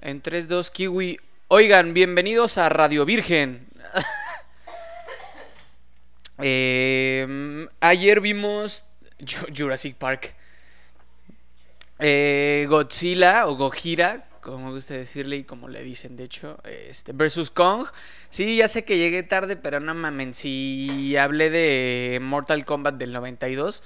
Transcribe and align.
En 0.00 0.20
3, 0.22 0.48
2, 0.48 0.70
Kiwi. 0.70 1.18
Oigan, 1.48 1.92
bienvenidos 1.94 2.58
a 2.58 2.68
Radio 2.68 3.04
Virgen. 3.04 3.66
Eh, 6.42 7.68
ayer 7.80 8.22
vimos 8.22 8.86
Ju- 9.18 9.52
Jurassic 9.54 9.96
Park. 9.96 10.34
Eh, 11.98 12.64
Godzilla 12.66 13.46
o 13.46 13.56
Gojira, 13.56 14.26
como 14.40 14.68
me 14.68 14.70
gusta 14.70 14.94
decirle 14.94 15.36
y 15.36 15.44
como 15.44 15.68
le 15.68 15.82
dicen, 15.82 16.16
de 16.16 16.24
hecho, 16.24 16.58
este, 16.64 17.12
versus 17.12 17.50
Kong. 17.50 17.88
Sí, 18.30 18.56
ya 18.56 18.68
sé 18.68 18.86
que 18.86 18.96
llegué 18.96 19.22
tarde, 19.22 19.56
pero 19.56 19.80
no 19.80 19.94
mamen, 19.94 20.32
si 20.34 21.14
hablé 21.18 21.50
de 21.50 22.20
Mortal 22.22 22.64
Kombat 22.64 22.94
del 22.94 23.12
92, 23.12 23.82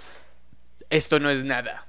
esto 0.91 1.19
no 1.19 1.31
es 1.31 1.43
nada. 1.43 1.89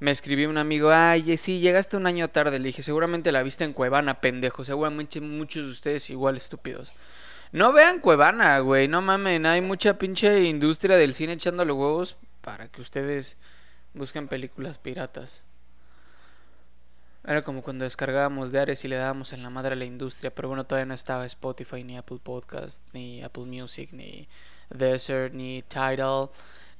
Me 0.00 0.12
escribió 0.12 0.48
un 0.48 0.58
amigo, 0.58 0.90
ay, 0.90 1.36
sí, 1.38 1.58
llegaste 1.58 1.96
un 1.96 2.06
año 2.06 2.28
tarde. 2.28 2.58
Le 2.58 2.68
dije, 2.68 2.82
seguramente 2.82 3.32
la 3.32 3.42
viste 3.42 3.64
en 3.64 3.72
Cuevana, 3.72 4.20
pendejo. 4.20 4.64
Seguramente 4.64 5.20
muchos 5.20 5.64
de 5.66 5.72
ustedes 5.72 6.10
igual 6.10 6.36
estúpidos. 6.36 6.92
No 7.50 7.72
vean 7.72 8.00
Cuevana, 8.00 8.58
güey, 8.60 8.86
no 8.88 9.02
mamen. 9.02 9.46
Hay 9.46 9.60
mucha 9.60 9.98
pinche 9.98 10.44
industria 10.44 10.96
del 10.96 11.14
cine 11.14 11.32
echándole 11.32 11.72
huevos 11.72 12.16
para 12.42 12.68
que 12.68 12.80
ustedes 12.80 13.38
busquen 13.94 14.28
películas 14.28 14.78
piratas. 14.78 15.44
Era 17.24 17.42
como 17.42 17.62
cuando 17.62 17.84
descargábamos 17.84 18.52
de 18.52 18.60
Ares 18.60 18.84
y 18.84 18.88
le 18.88 18.96
dábamos 18.96 19.32
en 19.32 19.42
la 19.42 19.50
madre 19.50 19.74
a 19.74 19.76
la 19.76 19.84
industria, 19.84 20.34
pero 20.34 20.48
bueno, 20.48 20.64
todavía 20.64 20.86
no 20.86 20.94
estaba 20.94 21.26
Spotify, 21.26 21.84
ni 21.84 21.98
Apple 21.98 22.20
Podcast, 22.22 22.82
ni 22.94 23.22
Apple 23.22 23.44
Music, 23.44 23.90
ni 23.92 24.28
Desert, 24.70 25.34
ni 25.34 25.62
Tidal, 25.62 26.30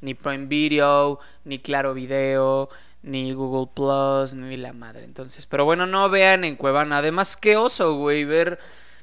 ni 0.01 0.15
Prime 0.15 0.47
Video, 0.47 1.19
ni 1.45 1.59
Claro 1.59 1.93
Video, 1.93 2.71
ni 3.03 3.33
Google 3.33 3.71
Plus, 3.75 4.35
ni 4.35 4.57
la 4.57 4.73
madre. 4.73 5.05
Entonces, 5.05 5.47
pero 5.47 5.65
bueno, 5.65 5.87
no 5.87 6.09
vean 6.11 6.45
en 6.45 6.57
Cuevana. 6.57 6.99
Además, 6.99 7.37
qué 7.37 7.57
oso, 7.57 7.95
güey, 7.95 8.25
ver 8.25 8.59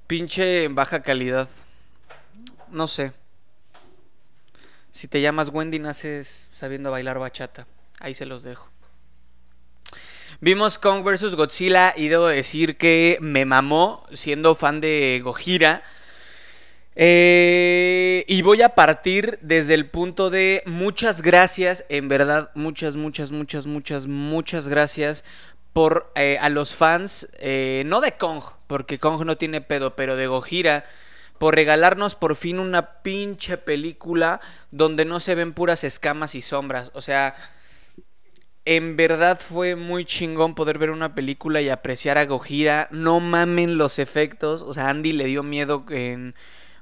pinche 0.07 0.63
en 0.63 0.75
baja 0.75 1.02
calidad. 1.02 1.49
No 2.69 2.87
sé. 2.87 3.13
Si 4.91 5.07
te 5.07 5.21
llamas 5.21 5.49
Wendy, 5.49 5.79
naces 5.79 6.49
sabiendo 6.53 6.91
bailar 6.91 7.19
bachata. 7.19 7.67
Ahí 7.99 8.13
se 8.13 8.25
los 8.25 8.43
dejo. 8.43 8.69
Vimos 10.41 10.77
Kong 10.77 11.03
vs 11.03 11.35
Godzilla 11.35 11.93
y 11.95 12.09
debo 12.09 12.27
decir 12.27 12.77
que 12.77 13.17
me 13.21 13.45
mamó 13.45 14.05
siendo 14.11 14.55
fan 14.55 14.81
de 14.81 15.21
Gojira. 15.23 15.83
Eh, 16.97 18.23
y 18.27 18.41
voy 18.41 18.61
a 18.61 18.69
partir 18.69 19.38
desde 19.41 19.73
el 19.73 19.89
punto 19.89 20.29
de 20.29 20.63
muchas 20.65 21.21
gracias, 21.21 21.85
en 21.89 22.07
verdad, 22.07 22.52
muchas, 22.55 22.95
muchas, 22.95 23.31
muchas, 23.31 23.65
muchas, 23.65 24.07
muchas 24.07 24.69
gracias 24.69 25.25
por 25.73 26.11
eh, 26.15 26.37
a 26.39 26.47
los 26.47 26.73
fans, 26.73 27.29
eh, 27.39 27.83
no 27.85 27.99
de 27.99 28.13
Kong, 28.13 28.41
porque 28.67 28.97
Kong 28.97 29.25
no 29.25 29.35
tiene 29.37 29.59
pedo, 29.59 29.97
pero 29.97 30.15
de 30.15 30.27
Gojira, 30.27 30.85
por 31.37 31.55
regalarnos 31.55 32.15
por 32.15 32.37
fin 32.37 32.59
una 32.59 33.02
pinche 33.02 33.57
película 33.57 34.39
donde 34.71 35.03
no 35.03 35.19
se 35.19 35.35
ven 35.35 35.52
puras 35.52 35.83
escamas 35.83 36.33
y 36.35 36.41
sombras. 36.41 36.91
O 36.93 37.02
sea, 37.02 37.35
en 38.63 38.95
verdad 38.95 39.37
fue 39.39 39.75
muy 39.75 40.05
chingón 40.05 40.55
poder 40.55 40.77
ver 40.77 40.91
una 40.91 41.13
película 41.13 41.61
y 41.61 41.69
apreciar 41.69 42.17
a 42.17 42.25
Gojira. 42.25 42.87
No 42.91 43.19
mamen 43.19 43.77
los 43.77 43.99
efectos. 43.99 44.61
O 44.61 44.73
sea, 44.73 44.89
Andy 44.89 45.11
le 45.11 45.25
dio 45.25 45.43
miedo 45.43 45.85
en 45.89 46.35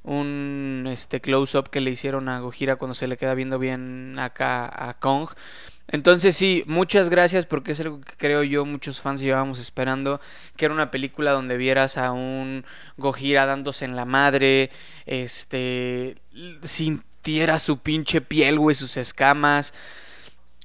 un 0.04 0.86
este 0.90 1.22
close-up 1.22 1.70
que 1.70 1.82
le 1.82 1.92
hicieron 1.92 2.30
a 2.30 2.40
Gojira 2.40 2.76
cuando 2.76 2.94
se 2.94 3.08
le 3.08 3.18
queda 3.18 3.36
viendo 3.36 3.60
bien 3.60 4.18
acá 4.20 4.90
a 4.90 4.94
Kong. 5.00 5.30
Entonces 5.88 6.36
sí, 6.36 6.64
muchas 6.66 7.10
gracias 7.10 7.46
porque 7.46 7.74
es 7.74 7.80
algo 7.80 8.02
que 8.02 8.16
creo 8.18 8.44
yo 8.44 8.66
muchos 8.66 9.00
fans 9.02 9.22
llevábamos 9.22 9.60
esperando, 9.60 10.22
que 10.56 10.66
era 10.66 10.74
una 10.74 10.92
película 10.92 11.32
donde 11.32 11.58
vieras 11.58 11.98
a 11.98 12.12
un 12.12 12.66
Gojira 12.98 13.46
dándose 13.46 13.86
en 13.86 13.96
la 13.96 14.06
madre, 14.06 14.72
este, 15.06 16.18
sintiera 16.64 17.60
su 17.60 17.80
pinche 17.80 18.22
piel, 18.22 18.60
güey, 18.60 18.76
sus 18.76 18.98
escamas. 18.98 19.74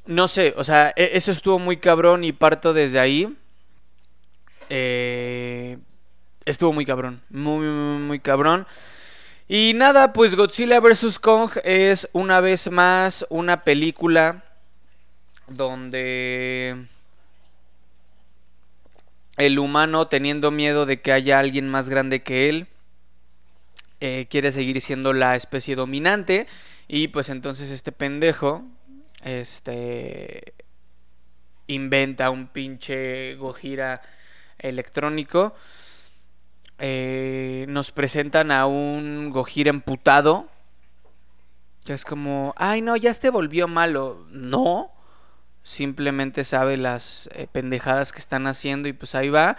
No 0.06 0.28
sé, 0.28 0.54
o 0.56 0.64
sea, 0.64 0.92
e- 0.96 1.10
eso 1.14 1.32
estuvo 1.32 1.58
muy 1.58 1.76
cabrón 1.78 2.24
y 2.24 2.32
parto 2.32 2.72
desde 2.72 2.98
ahí. 2.98 3.36
Eh, 4.70 5.78
estuvo 6.44 6.72
muy 6.72 6.84
cabrón, 6.86 7.22
muy, 7.30 7.66
muy, 7.66 7.98
muy 7.98 8.18
cabrón. 8.20 8.66
Y 9.48 9.72
nada, 9.74 10.12
pues 10.12 10.34
Godzilla 10.34 10.78
vs. 10.78 11.18
Kong 11.18 11.52
es 11.64 12.08
una 12.12 12.40
vez 12.40 12.70
más 12.70 13.26
una 13.30 13.64
película 13.64 14.44
donde 15.46 16.84
el 19.38 19.58
humano 19.58 20.06
teniendo 20.08 20.50
miedo 20.50 20.84
de 20.84 21.00
que 21.00 21.12
haya 21.12 21.38
alguien 21.38 21.66
más 21.66 21.88
grande 21.88 22.22
que 22.22 22.50
él, 22.50 22.66
eh, 24.00 24.26
quiere 24.28 24.52
seguir 24.52 24.82
siendo 24.82 25.14
la 25.14 25.34
especie 25.34 25.76
dominante 25.76 26.46
y 26.86 27.08
pues 27.08 27.30
entonces 27.30 27.70
este 27.70 27.90
pendejo, 27.90 28.64
este, 29.24 30.52
inventa 31.68 32.28
un 32.28 32.48
pinche 32.48 33.34
Gojira 33.36 34.02
electrónico. 34.58 35.54
Eh, 36.78 37.66
nos 37.68 37.90
presentan 37.90 38.50
a 38.50 38.66
un 38.66 39.30
Gojira 39.30 39.70
emputado. 39.70 40.46
Que 41.84 41.94
es 41.94 42.04
como, 42.04 42.54
ay 42.56 42.82
no, 42.82 42.96
ya 42.96 43.14
se 43.14 43.30
volvió 43.30 43.68
malo. 43.68 44.26
No, 44.30 44.90
simplemente 45.62 46.44
sabe 46.44 46.76
las 46.76 47.28
eh, 47.32 47.46
pendejadas 47.50 48.12
que 48.12 48.18
están 48.18 48.46
haciendo 48.46 48.88
y 48.88 48.92
pues 48.92 49.14
ahí 49.14 49.28
va. 49.28 49.56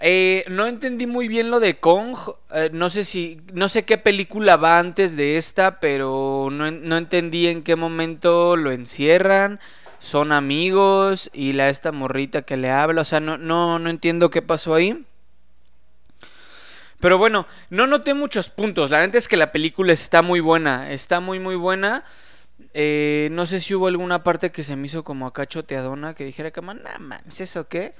Eh, 0.00 0.44
no 0.48 0.66
entendí 0.66 1.06
muy 1.06 1.28
bien 1.28 1.50
lo 1.50 1.60
de 1.60 1.78
Kong. 1.78 2.16
eh, 2.52 2.70
no 2.72 2.90
sé 2.90 3.04
si. 3.04 3.40
No 3.52 3.68
sé 3.68 3.84
qué 3.84 3.98
película 3.98 4.56
va 4.56 4.78
antes 4.78 5.16
de 5.16 5.36
esta. 5.36 5.80
Pero 5.80 6.48
no, 6.50 6.70
no 6.70 6.96
entendí 6.96 7.48
en 7.48 7.62
qué 7.62 7.76
momento 7.76 8.56
lo 8.56 8.72
encierran. 8.72 9.60
Son 9.98 10.32
amigos. 10.32 11.30
Y 11.32 11.52
la 11.52 11.68
esta 11.68 11.92
morrita 11.92 12.42
que 12.42 12.56
le 12.56 12.70
habla. 12.70 13.02
O 13.02 13.04
sea, 13.04 13.20
no, 13.20 13.38
no, 13.38 13.78
no 13.78 13.90
entiendo 13.90 14.30
qué 14.30 14.42
pasó 14.42 14.74
ahí. 14.74 15.04
Pero 17.00 17.16
bueno, 17.18 17.46
no 17.70 17.86
noté 17.86 18.14
muchos 18.14 18.50
puntos. 18.50 18.90
La 18.90 19.00
neta 19.00 19.18
es 19.18 19.28
que 19.28 19.36
la 19.36 19.52
película 19.52 19.92
está 19.92 20.22
muy 20.22 20.40
buena. 20.40 20.90
Está 20.90 21.20
muy, 21.20 21.38
muy 21.38 21.54
buena. 21.56 22.04
Eh, 22.74 23.28
no 23.32 23.46
sé 23.46 23.60
si 23.60 23.74
hubo 23.74 23.86
alguna 23.86 24.24
parte 24.24 24.50
que 24.50 24.64
se 24.64 24.74
me 24.76 24.86
hizo 24.86 25.04
como 25.04 25.26
acá 25.26 25.46
choteadona. 25.46 26.14
Que 26.14 26.24
dijera 26.24 26.50
nah, 26.60 26.98
man, 26.98 27.22
¿es 27.28 27.40
eso 27.40 27.68
qué? 27.68 27.94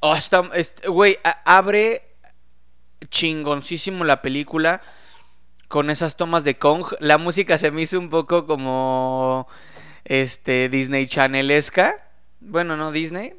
Oh, 0.00 0.14
está, 0.16 0.42
est- 0.54 0.84
güey, 0.86 1.18
abre 1.44 2.02
chingoncísimo 3.10 4.04
la 4.04 4.22
película 4.22 4.82
con 5.68 5.90
esas 5.90 6.16
tomas 6.16 6.44
de 6.44 6.58
Kong. 6.58 6.84
La 7.00 7.18
música 7.18 7.58
se 7.58 7.70
me 7.70 7.82
hizo 7.82 7.98
un 7.98 8.10
poco 8.10 8.46
como 8.46 9.48
este 10.04 10.68
Disney 10.68 11.06
Channelesca. 11.06 11.94
Bueno, 12.40 12.76
no 12.76 12.92
Disney. 12.92 13.34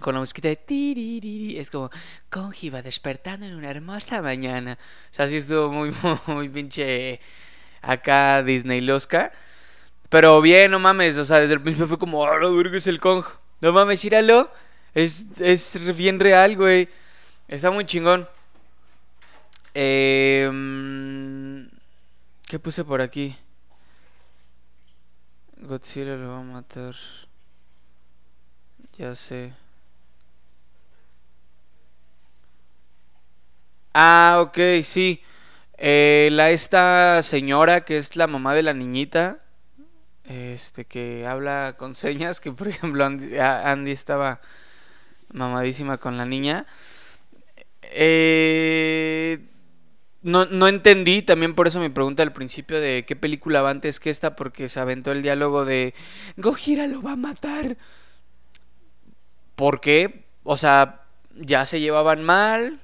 Con 0.00 0.14
la 0.14 0.20
musiquita 0.20 0.48
de 0.48 0.56
tiririri. 0.56 1.58
Es 1.58 1.70
como 1.70 1.90
Kong 2.30 2.54
iba 2.62 2.82
despertando 2.82 3.46
en 3.46 3.54
una 3.54 3.70
hermosa 3.70 4.22
mañana. 4.22 4.78
O 5.10 5.14
sea, 5.14 5.28
sí 5.28 5.36
estuvo 5.36 5.70
muy, 5.70 5.92
muy 6.26 6.48
pinche 6.48 7.20
acá 7.82 8.42
Disney 8.42 8.80
Losca. 8.80 9.32
Pero 10.08 10.40
bien, 10.40 10.70
no 10.70 10.78
mames. 10.78 11.18
O 11.18 11.24
sea, 11.24 11.40
desde 11.40 11.54
el 11.54 11.62
principio 11.62 11.88
fue 11.88 11.98
como, 11.98 12.24
ah, 12.24 12.38
verga 12.38 12.76
es 12.76 12.86
el 12.86 13.00
Kong. 13.00 13.24
No 13.60 13.72
mames, 13.72 14.04
míralo. 14.04 14.50
Es, 14.94 15.26
es 15.40 15.96
bien 15.96 16.20
real, 16.20 16.56
güey. 16.56 16.88
Está 17.48 17.70
muy 17.70 17.84
chingón. 17.86 18.28
Eh, 19.74 20.50
¿Qué 22.46 22.58
puse 22.58 22.84
por 22.84 23.00
aquí? 23.00 23.36
Godzilla 25.60 26.16
lo 26.16 26.30
va 26.30 26.38
a 26.38 26.42
matar. 26.42 26.94
Ya 28.96 29.14
sé. 29.14 29.52
Ah, 33.94 34.38
ok, 34.40 34.58
sí. 34.84 35.22
Eh, 35.78 36.28
la 36.32 36.50
esta 36.50 37.22
señora 37.22 37.82
que 37.84 37.96
es 37.98 38.16
la 38.16 38.26
mamá 38.26 38.54
de 38.54 38.62
la 38.62 38.74
niñita. 38.74 39.40
Este 40.24 40.84
que 40.86 41.26
habla 41.26 41.76
con 41.78 41.94
señas. 41.94 42.40
Que 42.40 42.52
por 42.52 42.68
ejemplo 42.68 43.04
Andy, 43.04 43.38
a- 43.38 43.70
Andy 43.72 43.92
estaba 43.92 44.40
mamadísima 45.32 45.98
con 45.98 46.18
la 46.18 46.26
niña. 46.26 46.66
Eh, 47.82 49.38
no, 50.22 50.46
no 50.46 50.68
entendí, 50.68 51.22
también 51.22 51.54
por 51.54 51.68
eso 51.68 51.80
me 51.80 51.90
pregunta 51.90 52.22
al 52.22 52.32
principio 52.32 52.80
de 52.80 53.04
qué 53.06 53.16
película 53.16 53.62
va 53.62 53.70
antes 53.70 54.00
que 54.00 54.10
esta, 54.10 54.36
porque 54.36 54.68
se 54.68 54.80
aventó 54.80 55.12
el 55.12 55.22
diálogo 55.22 55.64
de 55.64 55.94
Gojira 56.36 56.86
lo 56.86 57.02
va 57.02 57.12
a 57.12 57.16
matar. 57.16 57.76
¿Por 59.54 59.80
qué? 59.80 60.24
O 60.44 60.56
sea, 60.56 61.02
¿ya 61.34 61.66
se 61.66 61.80
llevaban 61.80 62.22
mal? 62.22 62.80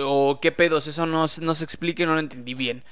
¿O 0.00 0.38
qué 0.40 0.52
pedos? 0.52 0.86
Eso 0.86 1.06
no, 1.06 1.26
no 1.40 1.54
se 1.54 1.64
explica 1.64 2.02
y 2.02 2.06
no 2.06 2.14
lo 2.14 2.20
entendí 2.20 2.54
bien. 2.54 2.84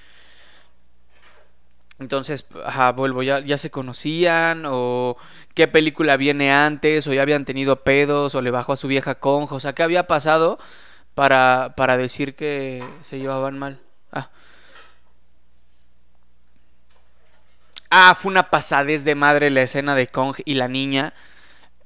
Entonces, 2.00 2.47
ajá, 2.64 2.93
vuelvo, 2.93 3.23
ya, 3.23 3.41
ya 3.41 3.58
se 3.58 3.70
conocían, 3.70 4.64
o 4.67 5.19
qué 5.55 5.69
película 5.69 6.17
viene 6.17 6.50
antes, 6.50 7.06
o 7.06 7.12
ya 7.12 7.20
habían 7.23 7.44
tenido 7.44 7.85
pedos, 7.85 8.35
o 8.35 8.41
le 8.41 8.50
bajó 8.50 8.73
a 8.73 8.76
su 8.79 8.88
vieja 8.88 9.17
conjo, 9.17 9.56
o 9.56 9.61
sea, 9.61 9.75
qué 9.75 9.82
había 9.82 10.06
pasado 10.06 10.58
para, 11.14 11.75
para 11.76 11.99
decir 11.99 12.35
que 12.37 12.82
se 13.02 13.19
llevaban 13.19 13.58
mal. 13.58 13.81
Ah. 14.12 14.31
ah, 17.91 18.14
fue 18.19 18.31
una 18.31 18.50
pasadez 18.50 19.05
de 19.05 19.14
madre 19.14 19.50
la 19.50 19.62
escena 19.62 19.94
de 19.94 20.06
Kong 20.08 20.37
y 20.47 20.55
la 20.55 20.69
niña, 20.69 21.14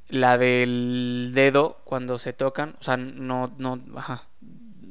la 0.08 0.38
del 0.38 1.32
dedo 1.34 1.80
cuando 1.84 2.18
se 2.20 2.32
tocan, 2.32 2.76
o 2.80 2.84
sea, 2.84 2.96
no, 2.96 3.52
no, 3.58 3.80
ajá, 3.96 4.28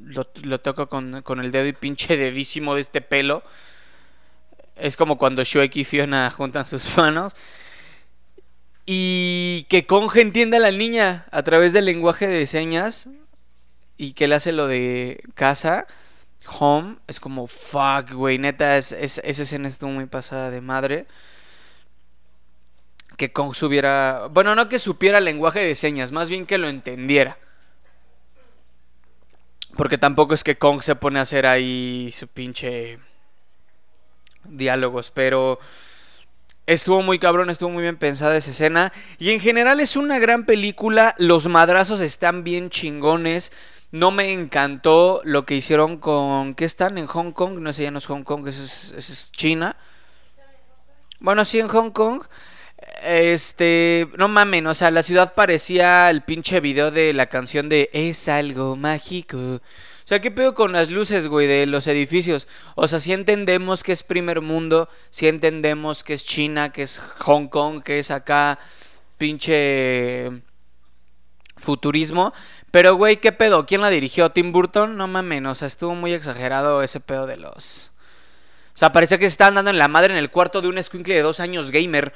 lo, 0.06 0.60
toco 0.60 0.88
con, 0.88 1.22
con 1.22 1.40
el 1.40 1.50
dedo 1.52 1.66
y 1.66 1.72
pinche 1.72 2.16
dedísimo 2.16 2.74
de 2.74 2.80
este 2.80 3.00
pelo. 3.00 3.42
Es 4.76 4.96
como 4.96 5.18
cuando 5.18 5.44
Shrek 5.44 5.76
y 5.76 5.84
Fiona 5.84 6.30
juntan 6.30 6.66
sus 6.66 6.96
manos. 6.96 7.34
Y 8.86 9.66
que 9.68 9.86
Conge 9.86 10.20
entienda 10.20 10.58
a 10.58 10.60
la 10.60 10.70
niña 10.70 11.26
a 11.30 11.42
través 11.42 11.72
del 11.72 11.86
lenguaje 11.86 12.26
de 12.26 12.46
señas. 12.46 13.08
Y 13.96 14.12
que 14.12 14.26
le 14.26 14.34
hace 14.34 14.52
lo 14.52 14.66
de 14.66 15.22
casa, 15.34 15.86
home. 16.58 16.96
Es 17.06 17.20
como, 17.20 17.46
fuck, 17.46 18.12
güey. 18.12 18.38
Neta, 18.38 18.76
es, 18.76 18.92
esa 18.92 19.22
escena 19.22 19.68
estuvo 19.68 19.90
muy 19.90 20.06
pasada 20.06 20.50
de 20.50 20.60
madre. 20.60 21.06
Que 23.16 23.32
Kong 23.32 23.54
supiera. 23.54 24.26
Bueno, 24.30 24.54
no 24.54 24.68
que 24.68 24.78
supiera 24.78 25.18
el 25.18 25.24
lenguaje 25.24 25.60
de 25.60 25.76
señas, 25.76 26.10
más 26.10 26.28
bien 26.28 26.46
que 26.46 26.58
lo 26.58 26.68
entendiera. 26.68 27.38
Porque 29.76 29.98
tampoco 29.98 30.34
es 30.34 30.44
que 30.44 30.56
Kong 30.56 30.82
se 30.82 30.96
pone 30.96 31.18
a 31.18 31.22
hacer 31.22 31.46
ahí 31.46 32.12
su 32.16 32.28
pinche 32.28 32.98
diálogos, 34.44 35.10
pero 35.10 35.58
estuvo 36.66 37.02
muy 37.02 37.18
cabrón, 37.18 37.50
estuvo 37.50 37.70
muy 37.70 37.82
bien 37.82 37.96
pensada 37.96 38.36
esa 38.36 38.50
escena. 38.50 38.92
Y 39.18 39.30
en 39.30 39.40
general 39.40 39.80
es 39.80 39.96
una 39.96 40.18
gran 40.18 40.44
película, 40.44 41.14
los 41.18 41.48
madrazos 41.48 42.00
están 42.00 42.44
bien 42.44 42.70
chingones. 42.70 43.52
No 43.90 44.10
me 44.10 44.32
encantó 44.32 45.20
lo 45.24 45.46
que 45.46 45.54
hicieron 45.54 45.98
con... 45.98 46.54
¿Qué 46.54 46.64
están? 46.64 46.98
En 46.98 47.06
Hong 47.06 47.30
Kong. 47.30 47.60
No 47.60 47.72
sé, 47.72 47.84
ya 47.84 47.92
no 47.92 47.98
es 47.98 48.06
Hong 48.06 48.24
Kong, 48.24 48.48
es, 48.48 48.92
es 48.96 49.30
China. 49.30 49.76
Bueno, 51.20 51.44
sí, 51.44 51.60
en 51.60 51.68
Hong 51.68 51.90
Kong. 51.90 52.24
Este, 53.02 54.08
no 54.16 54.28
mamen, 54.28 54.66
o 54.66 54.74
sea, 54.74 54.90
la 54.90 55.02
ciudad 55.02 55.34
parecía 55.34 56.08
el 56.10 56.22
pinche 56.22 56.60
video 56.60 56.90
de 56.90 57.12
la 57.12 57.26
canción 57.26 57.68
de 57.68 57.90
Es 57.92 58.28
algo 58.28 58.76
mágico. 58.76 59.36
O 59.36 60.06
sea, 60.06 60.20
¿qué 60.20 60.30
pedo 60.30 60.54
con 60.54 60.72
las 60.72 60.90
luces, 60.90 61.26
güey, 61.28 61.46
de 61.46 61.66
los 61.66 61.86
edificios? 61.86 62.48
O 62.74 62.88
sea, 62.88 63.00
si 63.00 63.12
entendemos 63.12 63.82
que 63.82 63.92
es 63.92 64.02
primer 64.02 64.40
mundo, 64.42 64.88
si 65.10 65.28
entendemos 65.28 66.04
que 66.04 66.14
es 66.14 66.24
China, 66.24 66.72
que 66.72 66.82
es 66.82 67.02
Hong 67.20 67.48
Kong, 67.48 67.82
que 67.82 67.98
es 67.98 68.10
acá 68.10 68.58
pinche 69.16 70.30
futurismo. 71.56 72.34
Pero, 72.70 72.96
güey, 72.96 73.18
¿qué 73.18 73.32
pedo? 73.32 73.66
¿Quién 73.66 73.80
la 73.80 73.90
dirigió? 73.90 74.30
¿Tim 74.30 74.52
Burton? 74.52 74.96
No 74.96 75.06
mames, 75.08 75.44
o 75.46 75.54
sea, 75.54 75.68
estuvo 75.68 75.94
muy 75.94 76.12
exagerado 76.12 76.82
ese 76.82 77.00
pedo 77.00 77.26
de 77.26 77.36
los... 77.36 77.92
O 78.74 78.76
sea, 78.76 78.92
parecía 78.92 79.18
que 79.18 79.24
se 79.24 79.34
estaban 79.34 79.54
dando 79.54 79.70
en 79.70 79.78
la 79.78 79.88
madre 79.88 80.12
en 80.12 80.18
el 80.18 80.30
cuarto 80.30 80.60
de 80.60 80.68
un 80.68 80.82
squinkle 80.82 81.14
de 81.14 81.22
dos 81.22 81.38
años 81.38 81.70
gamer. 81.70 82.12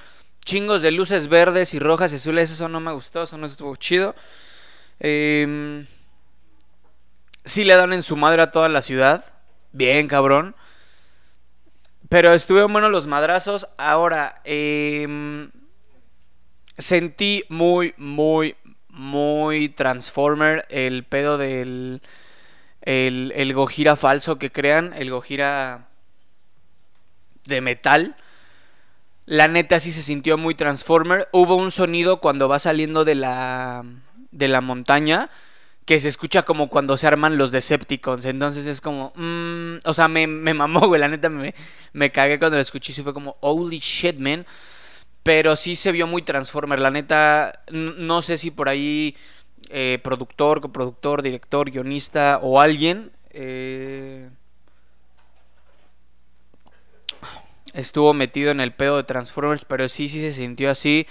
Chingos 0.49 0.81
de 0.81 0.91
luces 0.91 1.29
verdes 1.29 1.75
y 1.75 1.79
rojas 1.79 2.13
y 2.13 2.17
azules, 2.17 2.51
eso 2.51 2.69
no 2.69 2.81
me 2.81 2.93
gustó, 2.93 3.25
eso 3.25 3.37
no 3.37 3.47
estuvo 3.47 3.77
chido. 3.77 4.15
Eh 5.01 5.85
sí 7.49 7.65
le 7.65 7.75
dan 7.75 7.93
en 7.93 8.03
su 8.03 8.17
madre 8.17 8.43
a 8.43 8.51
toda 8.51 8.69
la 8.69 8.83
ciudad. 8.83 9.25
Bien, 9.73 10.07
cabrón. 10.07 10.55
Pero 12.09 12.33
estuvieron 12.33 12.73
buenos 12.73 12.91
los 12.91 13.07
madrazos. 13.07 13.69
Ahora, 13.79 14.41
em, 14.45 15.51
sentí 16.77 17.45
muy, 17.49 17.95
muy, 17.97 18.57
muy 18.89 19.69
Transformer 19.71 20.67
el 20.71 21.05
pedo 21.05 21.39
del. 21.39 22.03
El, 22.83 23.33
el 23.37 23.53
Gojira 23.55 23.97
falso 23.97 24.39
que 24.39 24.53
crean. 24.53 24.95
El 24.95 25.11
Gojira 25.11 25.89
de 27.45 27.61
metal. 27.61 28.17
La 29.29 29.47
neta 29.47 29.79
sí 29.79 29.93
se 29.93 30.01
sintió 30.01 30.39
muy 30.39 30.55
Transformer. 30.55 31.29
Hubo 31.33 31.57
un 31.57 31.71
sonido 31.71 32.19
cuando 32.19 32.49
va 32.49 32.59
saliendo 32.59 33.05
de 33.05 33.15
la. 33.15 33.85
de 34.31 34.49
la 34.49 34.63
montaña 34.63 35.29
que 35.85 36.01
se 36.01 36.09
escucha 36.09 36.45
como 36.45 36.71
cuando 36.71 36.97
se 36.97 37.07
arman 37.07 37.37
los 37.37 37.51
Decepticons. 37.51 38.25
Entonces 38.25 38.67
es 38.67 38.81
como, 38.81 39.13
mm, 39.17 39.81
o 39.85 39.95
sea, 39.95 40.09
me, 40.09 40.27
me, 40.27 40.55
mamó, 40.55 40.87
güey. 40.89 40.99
La 40.99 41.09
neta 41.09 41.29
me, 41.29 41.55
me 41.93 42.11
cagué 42.11 42.39
cuando 42.39 42.57
lo 42.57 42.63
escuché 42.63 42.95
y 42.99 43.03
fue 43.03 43.13
como, 43.13 43.37
holy 43.41 43.81
shit, 43.81 44.17
man. 44.19 44.47
Pero 45.23 45.57
sí 45.57 45.77
se 45.77 45.93
vio 45.93 46.07
muy 46.07 46.23
Transformer. 46.23 46.81
La 46.81 46.91
neta, 46.91 47.65
no 47.71 48.23
sé 48.23 48.39
si 48.39 48.51
por 48.51 48.71
ahí 48.71 49.15
eh, 49.69 49.99
productor, 50.03 50.63
coproductor, 50.63 51.21
director, 51.21 51.71
guionista 51.71 52.41
o 52.43 52.61
alguien 52.63 53.13
eh, 53.31 54.31
estuvo 57.79 58.13
metido 58.13 58.51
en 58.51 58.61
el 58.61 58.73
pedo 58.73 58.97
de 58.97 59.05
Transformers, 59.05 59.65
pero 59.65 59.89
sí, 59.89 60.09
sí 60.09 60.21
se 60.21 60.33
sintió 60.33 60.71
así. 60.71 61.07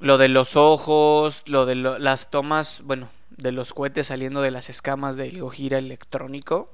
Lo 0.00 0.18
de 0.18 0.28
los 0.28 0.56
ojos, 0.56 1.42
lo 1.46 1.66
de 1.66 1.74
las 1.76 2.30
tomas, 2.30 2.82
bueno, 2.84 3.08
de 3.30 3.52
los 3.52 3.72
cohetes 3.72 4.08
saliendo 4.08 4.42
de 4.42 4.50
las 4.50 4.68
escamas 4.68 5.16
del 5.16 5.40
Gojira 5.40 5.78
electrónico. 5.78 6.72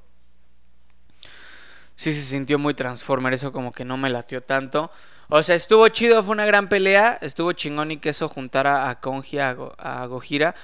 Sí 1.97 2.13
se 2.13 2.23
sintió 2.23 2.59
muy 2.59 2.75
Transformer, 2.75 3.35
eso 3.35 3.53
como 3.53 3.73
que 3.73 3.85
no 3.85 3.97
me 3.97 4.11
latió 4.11 4.43
tanto. 4.43 4.91
O 5.29 5.43
sea, 5.43 5.55
estuvo 5.55 5.87
chido, 5.89 6.23
fue 6.23 6.33
una 6.33 6.47
gran 6.47 6.69
pelea, 6.69 7.19
estuvo 7.21 7.53
chingón 7.53 7.91
y 7.93 7.99
que 7.99 8.11
eso 8.11 8.29
juntara 8.29 8.91
a 8.91 9.01
Konji, 9.01 9.39
a, 9.39 10.07
Gojira. 10.07 10.55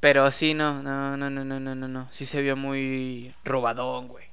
Pero 0.00 0.30
sí, 0.32 0.54
no, 0.54 0.82
no, 0.82 1.16
no, 1.16 1.30
no, 1.30 1.44
no, 1.44 1.60
no, 1.60 1.88
no. 1.88 2.08
Sí 2.10 2.26
se 2.26 2.42
vio 2.42 2.56
muy 2.56 3.34
robadón, 3.44 4.08
güey. 4.08 4.26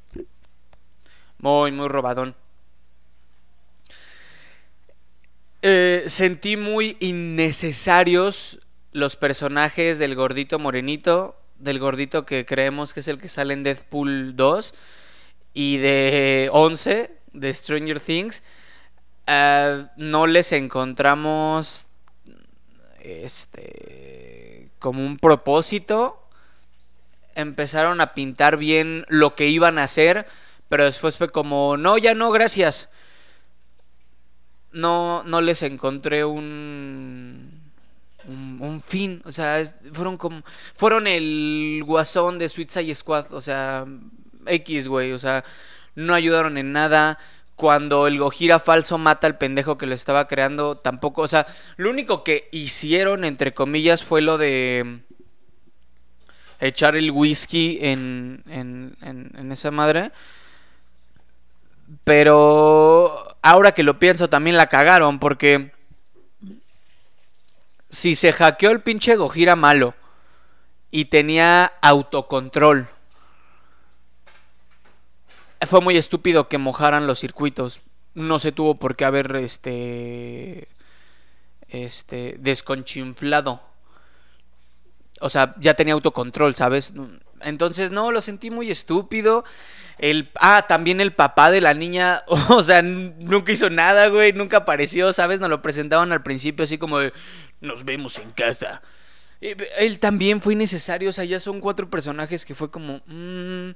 Muy, 1.37 1.71
muy 1.71 1.87
robadón. 1.87 2.35
Eh, 5.61 6.05
sentí 6.07 6.55
muy 6.55 6.95
innecesarios 7.01 8.59
los 8.93 9.17
personajes 9.17 9.99
del 9.99 10.15
gordito 10.15 10.57
morenito, 10.57 11.35
del 11.57 11.79
gordito 11.79 12.25
que 12.25 12.45
creemos 12.45 12.93
que 12.93 13.01
es 13.01 13.07
el 13.09 13.19
que 13.19 13.27
sale 13.27 13.53
en 13.53 13.63
Deadpool 13.63 14.37
2 14.37 14.73
y 15.53 15.77
de 15.77 16.49
11 16.53 17.11
de 17.33 17.53
Stranger 17.53 17.99
Things, 17.99 18.43
eh, 19.27 19.85
no 19.97 20.27
les 20.27 20.53
encontramos 20.53 21.87
este 23.01 24.71
como 24.79 25.05
un 25.05 25.17
propósito. 25.17 26.25
Empezaron 27.35 27.99
a 27.99 28.13
pintar 28.13 28.57
bien 28.57 29.05
lo 29.09 29.35
que 29.35 29.47
iban 29.47 29.77
a 29.77 29.83
hacer, 29.83 30.25
pero 30.69 30.85
después 30.85 31.17
fue 31.17 31.29
como, 31.31 31.77
no, 31.77 31.97
ya 31.97 32.15
no, 32.15 32.31
gracias. 32.31 32.89
No, 34.71 35.23
no 35.23 35.41
les 35.41 35.63
encontré 35.63 36.25
un 36.25 37.59
un, 38.29 38.81
fin. 38.85 39.21
O 39.25 39.31
sea, 39.31 39.61
fueron 39.93 40.17
como. 40.17 40.43
Fueron 40.75 41.07
el 41.07 41.81
guasón 41.85 42.39
de 42.39 42.49
Suicide 42.49 42.93
Squad. 42.95 43.33
O 43.33 43.41
sea, 43.41 43.85
X, 44.45 44.87
güey. 44.87 45.11
O 45.11 45.19
sea, 45.19 45.43
no 45.95 46.13
ayudaron 46.13 46.57
en 46.57 46.71
nada. 46.71 47.19
Cuando 47.55 48.07
el 48.07 48.19
Gojira 48.19 48.59
falso 48.59 48.97
mata 48.97 49.27
al 49.27 49.37
pendejo 49.37 49.77
que 49.77 49.85
lo 49.85 49.95
estaba 49.95 50.27
creando, 50.27 50.77
tampoco. 50.77 51.23
O 51.23 51.27
sea, 51.27 51.45
lo 51.75 51.89
único 51.89 52.23
que 52.23 52.47
hicieron, 52.51 53.25
entre 53.25 53.53
comillas, 53.53 54.03
fue 54.03 54.21
lo 54.21 54.37
de. 54.37 54.99
Echar 56.61 56.97
el 56.97 57.11
whisky 57.11 57.79
en, 57.81 58.43
en, 58.47 58.97
en, 59.01 59.31
en 59.37 59.51
esa 59.51 59.71
madre. 59.71 60.11
Pero 62.03 63.18
ahora 63.41 63.71
que 63.73 63.83
lo 63.83 63.99
pienso, 63.99 64.29
también 64.29 64.57
la 64.57 64.67
cagaron. 64.67 65.19
Porque 65.19 65.71
si 67.89 68.15
se 68.15 68.33
hackeó 68.33 68.71
el 68.71 68.81
pinche 68.81 69.15
Gojira 69.15 69.55
malo 69.55 69.95
y 70.91 71.05
tenía 71.05 71.73
autocontrol, 71.81 72.87
fue 75.67 75.81
muy 75.81 75.97
estúpido 75.97 76.47
que 76.47 76.57
mojaran 76.57 77.07
los 77.07 77.19
circuitos. 77.19 77.81
No 78.13 78.39
se 78.39 78.51
tuvo 78.51 78.75
por 78.75 78.95
qué 78.95 79.05
haber 79.05 79.35
este 79.35 80.67
este 81.67 82.35
desconchinflado. 82.39 83.61
O 85.21 85.29
sea, 85.29 85.55
ya 85.59 85.73
tenía 85.75 85.93
autocontrol, 85.93 86.55
¿sabes? 86.55 86.93
Entonces, 87.41 87.91
no, 87.91 88.11
lo 88.11 88.21
sentí 88.21 88.51
muy 88.51 88.69
estúpido. 88.71 89.43
El, 89.97 90.29
ah, 90.39 90.65
también 90.67 91.01
el 91.01 91.13
papá 91.13 91.51
de 91.51 91.61
la 91.61 91.73
niña, 91.73 92.23
o 92.27 92.63
sea, 92.63 92.81
nunca 92.81 93.51
hizo 93.51 93.69
nada, 93.69 94.07
güey, 94.07 94.33
nunca 94.33 94.57
apareció, 94.57 95.11
¿sabes? 95.13 95.39
Nos 95.39 95.49
lo 95.49 95.61
presentaban 95.61 96.11
al 96.11 96.23
principio 96.23 96.63
así 96.63 96.77
como 96.77 96.99
de, 96.99 97.13
nos 97.61 97.83
vemos 97.85 98.17
en 98.17 98.31
casa. 98.31 98.81
Él 99.41 99.99
también 99.99 100.41
fue 100.41 100.51
innecesario, 100.51 101.11
o 101.11 101.13
sea, 101.13 101.23
ya 101.23 101.39
son 101.39 101.61
cuatro 101.61 101.89
personajes 101.89 102.45
que 102.45 102.55
fue 102.55 102.69
como... 102.69 103.01
Mm, 103.05 103.71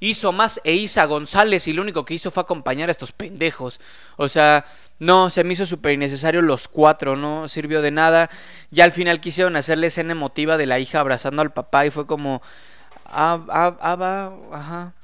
hizo 0.00 0.32
más 0.32 0.58
e 0.64 0.72
Isa 0.72 1.04
González 1.04 1.68
y 1.68 1.74
lo 1.74 1.82
único 1.82 2.06
que 2.06 2.14
hizo 2.14 2.30
fue 2.30 2.42
acompañar 2.42 2.88
a 2.88 2.92
estos 2.92 3.12
pendejos. 3.12 3.78
O 4.16 4.30
sea, 4.30 4.64
no, 4.98 5.28
se 5.28 5.44
me 5.44 5.52
hizo 5.52 5.66
súper 5.66 5.92
innecesario 5.92 6.40
los 6.40 6.66
cuatro, 6.66 7.14
no 7.14 7.46
sirvió 7.46 7.82
de 7.82 7.90
nada. 7.90 8.30
Ya 8.70 8.84
al 8.84 8.92
final 8.92 9.20
quisieron 9.20 9.56
hacerle 9.56 9.88
escena 9.88 10.12
emotiva 10.12 10.56
de 10.56 10.64
la 10.64 10.78
hija 10.78 11.00
abrazando 11.00 11.42
al 11.42 11.52
papá 11.52 11.84
y 11.84 11.90
fue 11.90 12.06
como... 12.06 12.40
Ah, 13.12 13.44
ah, 13.50 13.76
ah 13.80 13.94
va, 13.96 14.32
ajá. 14.52 14.94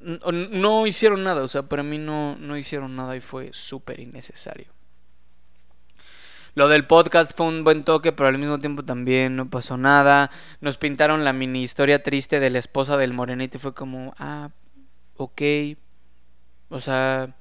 No, 0.00 0.86
hicieron 0.86 1.24
nada, 1.24 1.42
o 1.42 1.48
sea, 1.48 1.62
para 1.64 1.82
mí 1.82 1.98
no, 1.98 2.36
no 2.36 2.56
hicieron 2.56 2.94
nada 2.96 3.16
y 3.16 3.20
fue 3.20 3.50
súper 3.52 4.00
innecesario. 4.00 4.72
Lo 6.54 6.68
del 6.68 6.86
podcast 6.86 7.36
fue 7.36 7.46
un 7.46 7.64
buen 7.64 7.82
toque, 7.82 8.12
pero 8.12 8.28
al 8.28 8.38
mismo 8.38 8.60
tiempo 8.60 8.84
también 8.84 9.36
no 9.36 9.50
pasó 9.50 9.76
nada. 9.76 10.30
Nos 10.60 10.76
pintaron 10.76 11.24
la 11.24 11.32
mini 11.32 11.62
historia 11.62 12.02
triste 12.02 12.40
de 12.40 12.50
la 12.50 12.58
esposa 12.58 12.96
del 12.96 13.12
morenito 13.12 13.58
fue 13.58 13.74
como, 13.74 14.14
ah, 14.18 14.50
ok. 15.16 15.42
O 16.68 16.78
sea, 16.78 17.34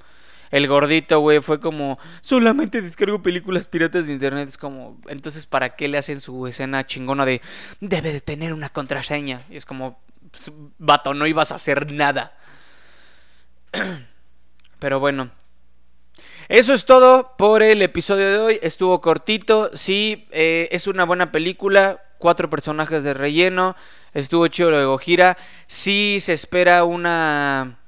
el 0.52 0.68
gordito, 0.68 1.20
güey, 1.22 1.40
fue 1.40 1.60
como, 1.60 1.98
solamente 2.22 2.82
descargo 2.82 3.22
películas 3.22 3.68
piratas 3.68 4.08
de 4.08 4.14
internet. 4.14 4.50
Es 4.50 4.58
como, 4.58 5.00
entonces, 5.08 5.46
¿para 5.46 5.76
qué 5.76 5.88
le 5.88 5.98
hacen 5.98 6.20
su 6.20 6.46
escena 6.48 6.86
chingona 6.86 7.26
de, 7.26 7.42
debe 7.80 8.12
de 8.12 8.22
tener 8.22 8.54
una 8.54 8.70
contraseña? 8.70 9.42
Y 9.50 9.56
es 9.56 9.66
como, 9.66 10.00
pues, 10.30 10.52
vato, 10.78 11.14
no 11.14 11.26
ibas 11.26 11.52
a 11.52 11.56
hacer 11.56 11.92
nada. 11.94 12.38
Pero 14.80 15.00
bueno, 15.00 15.32
eso 16.50 16.74
es 16.74 16.86
todo 16.86 17.36
por 17.38 17.64
el 17.64 17.82
episodio 17.82 18.30
de 18.30 18.38
hoy. 18.38 18.60
Estuvo 18.62 19.00
cortito. 19.00 19.70
Sí, 19.74 20.28
eh, 20.32 20.68
es 20.72 20.88
una 20.88 21.06
buena 21.06 21.32
película. 21.32 22.02
Cuatro 22.18 22.50
personajes 22.50 23.04
de 23.04 23.14
relleno. 23.14 23.76
Estuvo 24.14 24.48
chido 24.48 24.72
lo 24.72 24.80
de 24.80 24.86
Gojira. 24.86 25.38
Sí 25.68 26.18
se 26.20 26.34
espera 26.34 26.84
una 26.84 27.81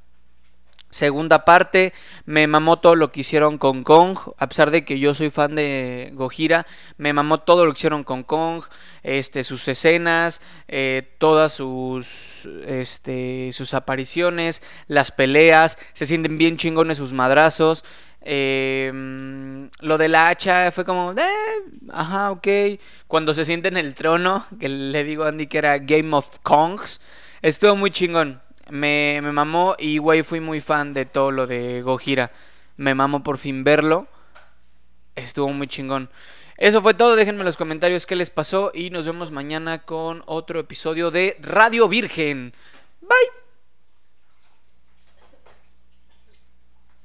segunda 0.93 1.43
parte. 1.43 1.93
Me 2.25 2.47
mamó 2.47 2.79
todo 2.79 2.95
lo 2.95 3.11
que 3.11 3.21
hicieron 3.21 3.57
con 3.57 3.83
Kong. 3.83 4.17
A 4.37 4.47
pesar 4.47 4.71
de 4.71 4.85
que 4.85 4.99
yo 4.99 5.13
soy 5.13 5.29
fan 5.29 5.55
de 5.55 6.11
Gojira. 6.13 6.65
Me 6.97 7.11
mamó 7.11 7.41
todo 7.41 7.65
lo 7.65 7.73
que 7.73 7.79
hicieron 7.79 8.03
con 8.03 8.23
Kong. 8.23 8.63
Este, 9.03 9.43
sus 9.43 9.67
escenas. 9.67 10.41
Eh, 10.67 11.15
todas 11.17 11.53
sus. 11.53 12.47
Este. 12.65 13.51
sus 13.53 13.73
apariciones. 13.73 14.63
Las 14.87 15.11
peleas. 15.11 15.77
Se 15.93 16.05
sienten 16.05 16.37
bien 16.37 16.57
chingones 16.57 16.97
sus 16.97 17.13
madrazos. 17.13 17.83
Eh, 18.25 18.89
lo 19.79 19.97
de 19.97 20.07
la 20.07 20.29
hacha 20.29 20.71
fue 20.71 20.85
como, 20.85 21.11
eh, 21.11 21.23
ajá, 21.91 22.31
ok. 22.31 22.47
Cuando 23.07 23.33
se 23.33 23.45
siente 23.45 23.67
en 23.67 23.77
el 23.77 23.93
trono, 23.95 24.45
que 24.59 24.69
le 24.69 25.03
digo 25.03 25.25
a 25.25 25.29
Andy 25.29 25.47
que 25.47 25.57
era 25.57 25.77
Game 25.79 26.15
of 26.15 26.39
Kongs, 26.41 27.01
estuvo 27.41 27.75
muy 27.75 27.91
chingón. 27.91 28.41
Me, 28.69 29.19
me 29.21 29.31
mamó 29.31 29.75
y, 29.77 29.97
güey, 29.97 30.23
fui 30.23 30.39
muy 30.39 30.61
fan 30.61 30.93
de 30.93 31.05
todo 31.05 31.31
lo 31.31 31.47
de 31.47 31.81
Gojira. 31.81 32.31
Me 32.77 32.95
mamó 32.95 33.23
por 33.23 33.37
fin 33.37 33.63
verlo. 33.63 34.07
Estuvo 35.15 35.49
muy 35.49 35.67
chingón. 35.67 36.09
Eso 36.57 36.81
fue 36.81 36.93
todo. 36.93 37.15
Déjenme 37.15 37.41
en 37.41 37.45
los 37.45 37.57
comentarios 37.57 38.05
qué 38.05 38.15
les 38.15 38.29
pasó 38.29 38.71
y 38.73 38.89
nos 38.89 39.05
vemos 39.05 39.31
mañana 39.31 39.83
con 39.83 40.23
otro 40.25 40.59
episodio 40.59 41.11
de 41.11 41.37
Radio 41.41 41.87
Virgen. 41.87 42.53
Bye. 43.01 43.42